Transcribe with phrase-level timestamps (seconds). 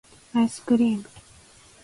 [0.33, 1.03] アイスクリーム